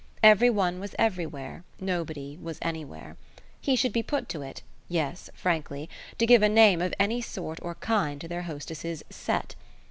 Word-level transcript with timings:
Every 0.23 0.49
one 0.49 0.79
was 0.79 0.95
everywhere 0.97 1.63
nobody 1.79 2.35
was 2.35 2.57
anywhere. 2.59 3.17
He 3.59 3.75
should 3.75 3.93
be 3.93 4.01
put 4.01 4.27
to 4.29 4.41
it 4.41 4.63
yes, 4.89 5.29
frankly 5.35 5.91
to 6.17 6.25
give 6.25 6.41
a 6.41 6.49
name 6.49 6.81
of 6.81 6.95
any 6.99 7.21
sort 7.21 7.59
or 7.61 7.75
kind 7.75 8.19
to 8.21 8.27
their 8.27 8.41
hostess's 8.49 9.03
"set." 9.11 9.53